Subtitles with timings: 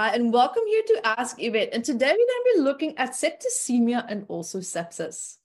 [0.00, 1.74] Hi, and welcome here to Ask Yvette.
[1.74, 5.36] And today we're going to be looking at septicemia and also sepsis.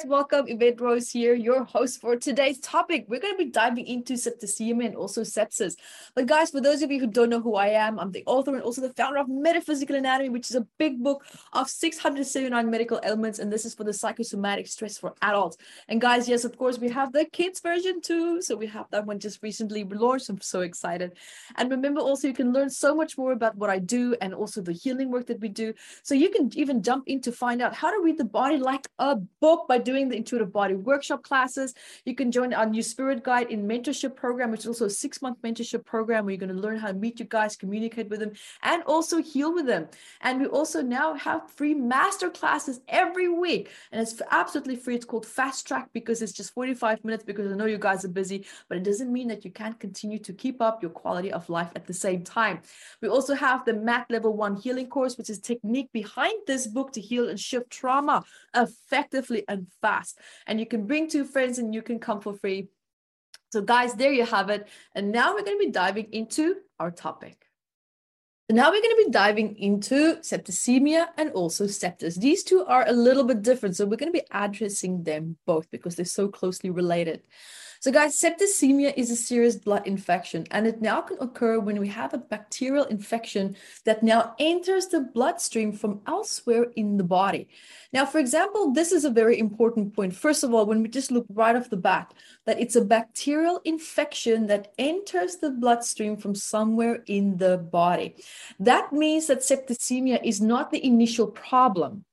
[0.00, 0.46] Guys, welcome.
[0.48, 3.04] Yvette Rose here, your host for today's topic.
[3.08, 5.74] We're going to be diving into septicemia and also sepsis.
[6.14, 8.54] But guys, for those of you who don't know who I am, I'm the author
[8.54, 13.00] and also the founder of Metaphysical Anatomy, which is a big book of 679 medical
[13.04, 15.56] ailments, and this is for the psychosomatic stress for adults.
[15.88, 18.40] And guys, yes, of course, we have the kids version too.
[18.40, 20.28] So we have that one just recently launched.
[20.28, 21.16] I'm so excited.
[21.56, 24.62] And remember also, you can learn so much more about what I do and also
[24.62, 25.74] the healing work that we do.
[26.02, 28.88] So you can even jump in to find out how to read the body like
[28.98, 31.74] a book by doing the intuitive body workshop classes.
[32.04, 35.20] You can join our new spirit guide in mentorship program, which is also a six
[35.20, 38.20] month mentorship program where you're going to learn how to meet your guys, communicate with
[38.20, 39.88] them, and also heal with them.
[40.20, 43.70] And we also now have free master classes every week.
[43.90, 44.94] And it's absolutely free.
[44.94, 48.14] It's called Fast Track because it's just 45 minutes because I know you guys are
[48.22, 51.48] busy, but it doesn't mean that you can't continue to keep up your quality of
[51.48, 52.60] life at the same time.
[53.02, 56.92] We also have the MAT Level 1 Healing Course, which is technique behind this book
[56.92, 58.22] to heal and shift trauma
[58.54, 60.18] effectively and fast.
[60.46, 62.68] And you can bring two friends and you can come for free.
[63.52, 64.68] So, guys, there you have it.
[64.94, 67.46] And now we're going to be diving into our topic.
[68.48, 72.18] Now we're going to be diving into septicemia and also sepsis.
[72.18, 73.76] These two are a little bit different.
[73.76, 77.22] So we're going to be addressing them both because they're so closely related.
[77.82, 81.88] So, guys, septicemia is a serious blood infection, and it now can occur when we
[81.88, 87.48] have a bacterial infection that now enters the bloodstream from elsewhere in the body.
[87.90, 90.14] Now, for example, this is a very important point.
[90.14, 92.12] First of all, when we just look right off the bat,
[92.44, 98.16] that it's a bacterial infection that enters the bloodstream from somewhere in the body.
[98.58, 102.04] That means that septicemia is not the initial problem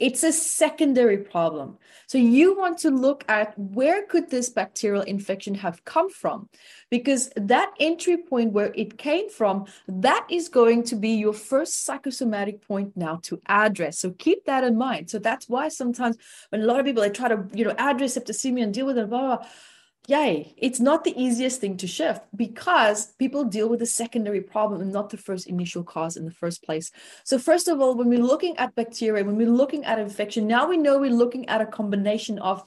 [0.00, 1.76] it's a secondary problem.
[2.06, 6.48] So you want to look at where could this bacterial infection have come from?
[6.90, 11.84] Because that entry point where it came from, that is going to be your first
[11.84, 13.98] psychosomatic point now to address.
[13.98, 15.10] So keep that in mind.
[15.10, 16.16] So that's why sometimes
[16.48, 18.98] when a lot of people they try to, you know, address septicemia and deal with
[18.98, 19.46] it, blah, blah, blah
[20.06, 24.80] yay, it's not the easiest thing to shift because people deal with the secondary problem
[24.80, 26.90] and not the first initial cause in the first place.
[27.24, 30.68] So, first of all, when we're looking at bacteria, when we're looking at infection, now
[30.68, 32.64] we know we're looking at a combination of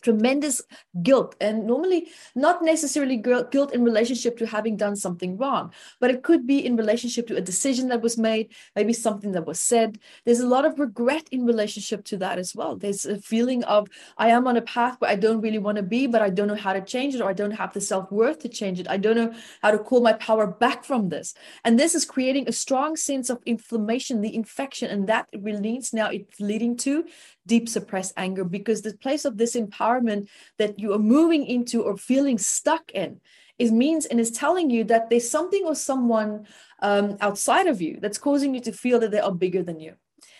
[0.00, 0.62] tremendous
[1.02, 6.22] guilt and normally not necessarily guilt in relationship to having done something wrong but it
[6.22, 9.98] could be in relationship to a decision that was made maybe something that was said.
[10.24, 12.76] There's a lot of regret in relationship to that as well.
[12.76, 13.88] There's a feeling of
[14.18, 16.48] i am on a path where i don't really want to be but i don't
[16.48, 18.88] know how to change it or i don't have the self-worth to change it.
[18.88, 19.32] I don't know
[19.62, 21.34] how to call my power back from this.
[21.64, 26.08] And this is creating a strong sense of inflammation the infection and that leads now
[26.10, 27.04] it's leading to
[27.50, 31.96] deep suppressed anger because the place of this empowerment that you are moving into or
[31.96, 33.20] feeling stuck in
[33.58, 36.46] is means and is telling you that there's something or someone
[36.80, 39.94] um, outside of you that's causing you to feel that they are bigger than you.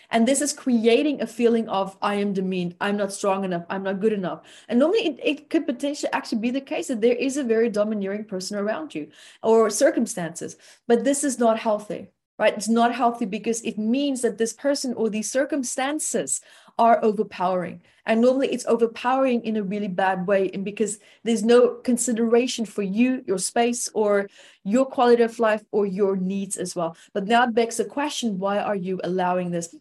[0.09, 3.83] And this is creating a feeling of i am demeaned i'm not strong enough i'm
[3.83, 4.39] not good enough.
[4.67, 7.69] And normally it, it could potentially actually be the case that there is a very
[7.79, 9.05] domineering person around you
[9.41, 10.57] or circumstances
[10.87, 12.03] but this is not healthy
[12.41, 12.57] right?
[12.57, 16.41] It's not healthy because it means that this person or these circumstances
[16.77, 17.81] are overpowering.
[18.05, 20.49] And normally it's overpowering in a really bad way.
[20.53, 24.27] And because there's no consideration for you, your space, or
[24.63, 26.95] your quality of life, or your needs as well.
[27.13, 29.75] But now it begs the question why are you allowing this?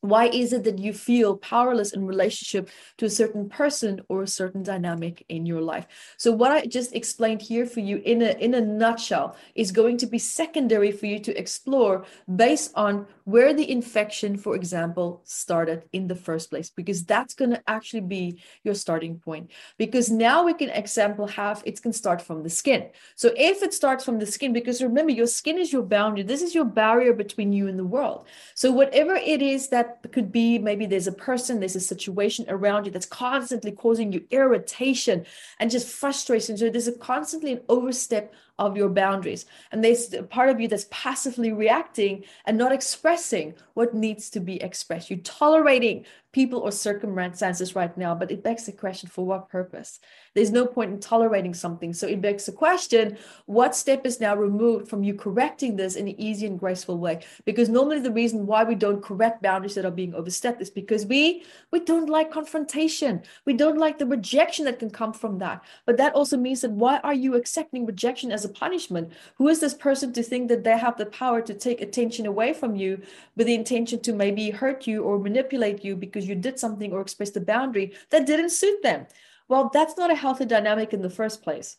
[0.00, 4.28] Why is it that you feel powerless in relationship to a certain person or a
[4.28, 5.86] certain dynamic in your life?
[6.16, 9.96] So what i just explained here for you in a in a nutshell is going
[9.98, 12.04] to be secondary for you to explore
[12.36, 17.50] based on where the infection for example started in the first place because that's going
[17.50, 19.50] to actually be your starting point.
[19.76, 22.88] Because now we can example have it can start from the skin.
[23.16, 26.22] So if it starts from the skin because remember your skin is your boundary.
[26.22, 28.26] This is your barrier between you and the world.
[28.54, 32.44] So whatever it is that that could be maybe there's a person, there's a situation
[32.48, 35.24] around you that's constantly causing you irritation
[35.58, 36.56] and just frustration.
[36.56, 39.46] So there's a constantly an overstep of your boundaries.
[39.72, 44.40] And there's a part of you that's passively reacting and not expressing what needs to
[44.40, 45.10] be expressed.
[45.10, 49.98] You're tolerating people or circumstances right now, but it begs the question for what purpose?
[50.34, 51.94] There's no point in tolerating something.
[51.94, 53.16] So it begs the question
[53.46, 57.24] what step is now removed from you correcting this in an easy and graceful way?
[57.44, 61.06] Because normally the reason why we don't correct boundaries that are being overstepped is because
[61.06, 63.22] we we don't like confrontation.
[63.46, 65.64] We don't like the rejection that can come from that.
[65.86, 69.12] But that also means that why are you accepting rejection as a a punishment?
[69.36, 72.52] Who is this person to think that they have the power to take attention away
[72.52, 73.02] from you
[73.36, 77.00] with the intention to maybe hurt you or manipulate you because you did something or
[77.00, 79.06] expressed a boundary that didn't suit them?
[79.48, 81.78] Well, that's not a healthy dynamic in the first place.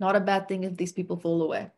[0.00, 1.70] Not a bad thing if these people fall away.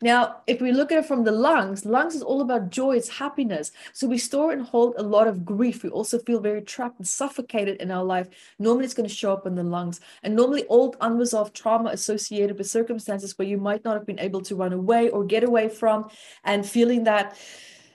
[0.00, 3.08] Now, if we look at it from the lungs, lungs is all about joy, it's
[3.08, 3.72] happiness.
[3.92, 5.82] So we store and hold a lot of grief.
[5.82, 8.28] We also feel very trapped and suffocated in our life.
[8.58, 10.00] Normally, it's going to show up in the lungs.
[10.22, 14.42] And normally, old unresolved trauma associated with circumstances where you might not have been able
[14.42, 16.08] to run away or get away from,
[16.44, 17.38] and feeling that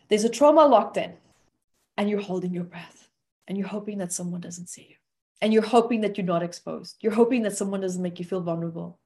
[0.08, 1.14] there's a trauma locked in,
[1.98, 3.10] and you're holding your breath,
[3.48, 4.96] and you're hoping that someone doesn't see you.
[5.42, 6.98] And you're hoping that you're not exposed.
[7.02, 9.00] You're hoping that someone doesn't make you feel vulnerable.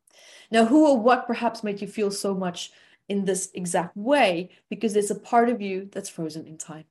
[0.53, 2.71] Now, who or what perhaps made you feel so much
[3.09, 4.51] in this exact way?
[4.69, 6.85] Because there's a part of you that's frozen in time.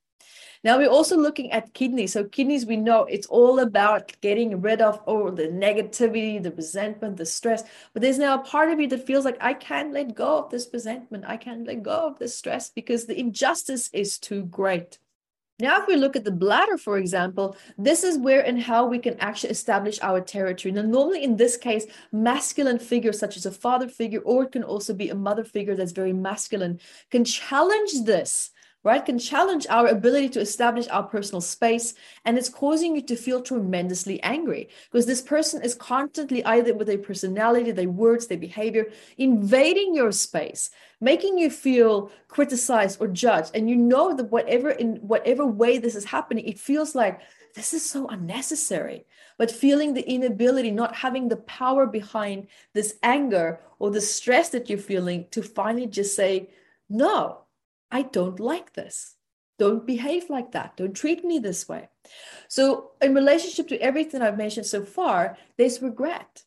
[0.65, 2.13] Now we're also looking at kidneys.
[2.13, 7.17] So kidneys, we know it's all about getting rid of all the negativity, the resentment,
[7.17, 7.63] the stress.
[7.93, 10.51] But there's now a part of you that feels like I can't let go of
[10.51, 11.25] this resentment.
[11.27, 14.99] I can't let go of this stress because the injustice is too great.
[15.59, 18.99] Now, if we look at the bladder, for example, this is where and how we
[18.99, 20.73] can actually establish our territory.
[20.73, 24.65] Now, normally in this case, masculine figures such as a father figure, or it can
[24.65, 28.51] also be a mother figure that's very masculine, can challenge this
[28.85, 31.95] right, can challenge our ability to establish our personal space.
[32.25, 36.89] And it's causing you to feel tremendously angry because this person is constantly either with
[36.89, 38.87] their personality, their words, their behavior,
[39.19, 40.71] invading your space,
[41.01, 43.53] making you feel criticized or judged.
[43.55, 47.21] And you know that whatever in whatever way this is happening, it feels like
[47.55, 49.05] this is so unnecessary.
[49.39, 54.69] But feeling the inability, not having the power behind this anger or the stress that
[54.69, 56.51] you're feeling to finally just say,
[56.89, 57.42] no,
[57.93, 59.15] I don't like this.
[59.59, 60.77] Don't behave like that.
[60.77, 61.89] Don't treat me this way.
[62.49, 66.43] So, in relationship to everything I've mentioned so far, there's regret.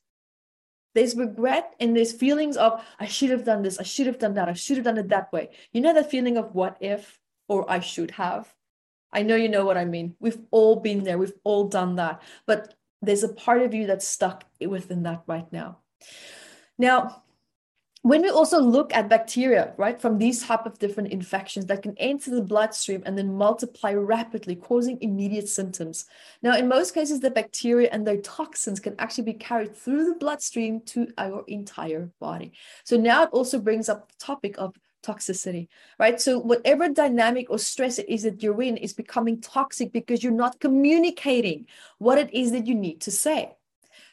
[0.96, 4.34] There's regret and there's feelings of, I should have done this, I should have done
[4.34, 5.52] that, I should have done it that way.
[5.72, 8.54] You know that feeling of what if or I should have?
[9.12, 10.16] I know you know what I mean.
[10.20, 12.22] We've all been there, we've all done that.
[12.48, 15.80] But there's a part of you that's stuck within that right now.
[16.78, 17.24] Now,
[18.06, 21.96] when we also look at bacteria, right, from these type of different infections that can
[21.98, 26.06] enter the bloodstream and then multiply rapidly, causing immediate symptoms.
[26.44, 30.20] Now, in most cases, the bacteria and their toxins can actually be carried through the
[30.20, 32.52] bloodstream to our entire body.
[32.84, 35.68] So now it also brings up the topic of toxicity,
[35.98, 36.22] right?
[36.22, 40.32] So whatever dynamic or stress it is that you're in is becoming toxic because you're
[40.32, 41.66] not communicating
[41.98, 43.56] what it is that you need to say.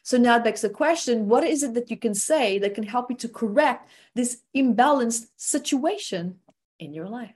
[0.02, 2.84] So now it begs the question what is it that you can say that can
[2.84, 6.40] help you to correct this imbalanced situation
[6.78, 7.34] in your life?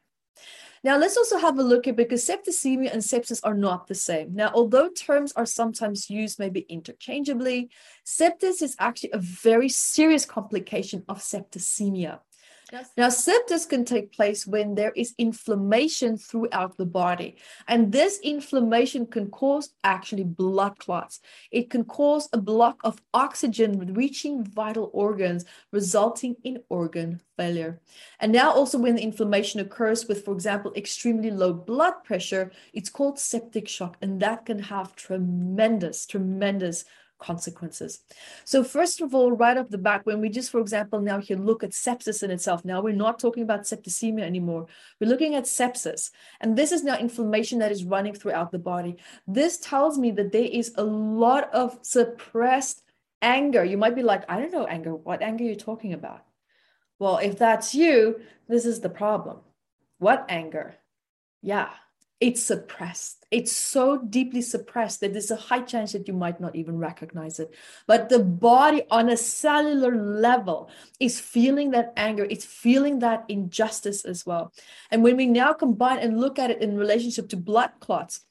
[0.85, 4.35] Now, let's also have a look at because septicemia and sepsis are not the same.
[4.35, 7.71] Now, although terms are sometimes used maybe interchangeably,
[8.05, 12.21] sepsis is actually a very serious complication of septicemia.
[12.73, 17.37] Now, sepsis can take place when there is inflammation throughout the body.
[17.69, 21.21] And this inflammation can cause actually blood clots.
[21.53, 27.81] It can cause a block of oxygen reaching vital organs, resulting in organ failure.
[28.19, 32.91] And now, also, when the inflammation occurs with, for example, extremely low blood pressure, it's
[32.91, 33.97] called septic shock.
[34.03, 36.85] And that can have tremendous, tremendous
[37.19, 38.01] consequences.
[38.45, 41.37] So first of all, right off the back, when we just, for example, now here
[41.37, 44.67] look at sepsis in itself, now we're not talking about septicemia anymore.
[45.01, 46.11] We're looking at sepsis.
[46.41, 48.97] And this is now inflammation that is running throughout the body.
[49.27, 52.83] This tells me that there is a lot of suppressed
[53.23, 53.65] anger.
[53.65, 54.95] You might be like, I don't know anger.
[54.95, 56.23] What anger are you talking about?
[56.99, 59.39] Well, if that's you, this is the problem.
[59.99, 60.77] What anger?
[61.43, 61.71] Yeah,
[62.21, 63.27] it's suppressed.
[63.31, 67.39] It's so deeply suppressed that there's a high chance that you might not even recognize
[67.39, 67.53] it.
[67.87, 74.05] But the body, on a cellular level, is feeling that anger, it's feeling that injustice
[74.05, 74.53] as well.
[74.91, 78.26] And when we now combine and look at it in relationship to blood clots,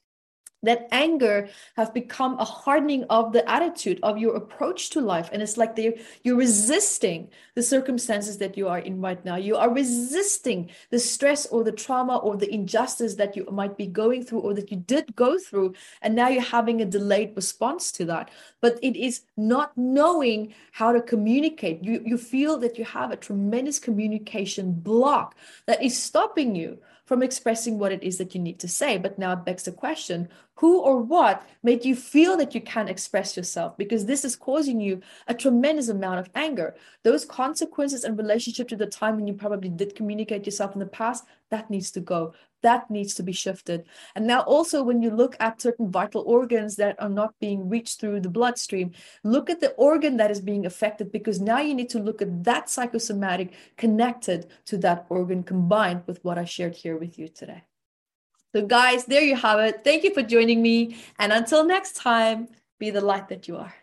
[0.65, 5.29] that anger have become a hardening of the attitude of your approach to life.
[5.31, 9.35] And it's like they you're resisting the circumstances that you are in right now.
[9.35, 13.87] You are resisting the stress or the trauma or the injustice that you might be
[13.87, 15.73] going through or that you did go through.
[16.01, 18.29] And now you're having a delayed response to that.
[18.61, 21.83] But it is not knowing how to communicate.
[21.83, 27.21] You you feel that you have a tremendous communication block that is stopping you from
[27.21, 28.97] expressing what it is that you need to say.
[28.97, 32.89] But now it begs the question who or what made you feel that you can't
[32.89, 33.77] express yourself?
[33.77, 36.75] Because this is causing you a tremendous amount of anger.
[37.03, 40.85] Those consequences in relationship to the time when you probably did communicate yourself in the
[40.85, 42.33] past, that needs to go.
[42.65, 43.85] That needs to be shifted.
[44.15, 47.99] And now, also, when you look at certain vital organs that are not being reached
[47.99, 48.91] through the bloodstream,
[49.23, 52.43] look at the organ that is being affected because now you need to look at
[52.43, 57.63] that psychosomatic connected to that organ combined with what I shared here with you today.
[58.53, 59.83] So, guys, there you have it.
[59.83, 60.97] Thank you for joining me.
[61.19, 62.47] And until next time,
[62.79, 63.75] be the light that you are.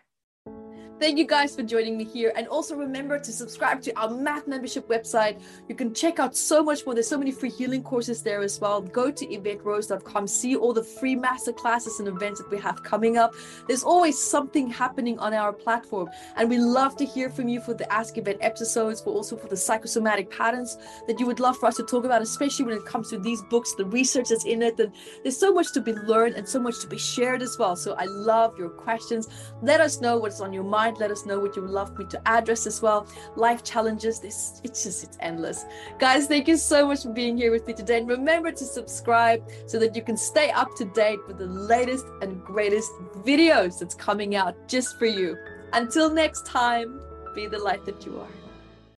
[0.99, 2.31] Thank you guys for joining me here.
[2.35, 5.41] And also remember to subscribe to our math membership website.
[5.67, 6.93] You can check out so much more.
[6.93, 8.79] There's so many free healing courses there as well.
[8.79, 13.17] Go to YvetteRose.com, see all the free master classes and events that we have coming
[13.17, 13.33] up.
[13.67, 16.09] There's always something happening on our platform.
[16.37, 19.47] And we love to hear from you for the Ask Yvette episodes, but also for
[19.47, 22.85] the psychosomatic patterns that you would love for us to talk about, especially when it
[22.85, 24.79] comes to these books, the research that's in it.
[24.79, 27.75] And there's so much to be learned and so much to be shared as well.
[27.75, 29.27] So I love your questions.
[29.61, 32.05] Let us know what's on your mind let us know what you would love me
[32.05, 33.07] to address as well.
[33.35, 35.65] Life challenges, this it's just it's endless.
[35.99, 37.99] Guys, thank you so much for being here with me today.
[37.99, 42.05] And remember to subscribe so that you can stay up to date with the latest
[42.21, 42.91] and greatest
[43.29, 45.37] videos that's coming out just for you.
[45.73, 46.99] Until next time,
[47.33, 48.42] be the light that you are.